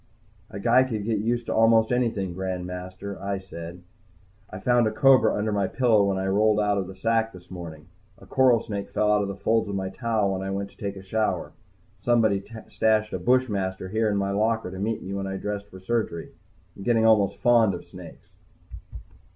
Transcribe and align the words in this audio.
"A 0.49 0.59
guy 0.59 0.81
could 0.83 1.05
get 1.05 1.19
used 1.19 1.45
to 1.45 1.53
almost 1.53 1.91
anything, 1.91 2.33
Grand 2.33 2.65
Master," 2.65 3.21
I 3.21 3.37
said. 3.37 3.83
"I 4.49 4.57
found 4.57 4.87
a 4.87 4.91
cobra 4.91 5.35
under 5.35 5.51
my 5.51 5.67
pillow 5.67 6.05
when 6.05 6.17
I 6.17 6.25
rolled 6.25 6.59
out 6.59 6.79
of 6.79 6.87
the 6.87 6.95
sack 6.95 7.33
this 7.33 7.51
morning. 7.51 7.85
A 8.17 8.25
coral 8.25 8.59
snake 8.59 8.89
fell 8.89 9.11
out 9.11 9.21
of 9.21 9.27
the 9.27 9.35
folds 9.35 9.69
of 9.69 9.75
my 9.75 9.89
towel 9.89 10.33
when 10.33 10.41
I 10.41 10.49
went 10.49 10.71
to 10.71 10.77
take 10.77 10.95
a 10.95 11.03
shower. 11.03 11.51
Somebody 12.01 12.43
stashed 12.67 13.13
a 13.13 13.19
bushmaster 13.19 13.89
here 13.89 14.09
in 14.09 14.17
my 14.17 14.31
locker 14.31 14.71
to 14.71 14.79
meet 14.79 15.03
me 15.03 15.13
when 15.13 15.27
I 15.27 15.37
dressed 15.37 15.67
for 15.67 15.79
surgery. 15.79 16.31
I'm 16.75 16.81
getting 16.81 17.05
almost 17.05 17.37
fond 17.37 17.75
of 17.75 17.85
snakes." 17.85 18.29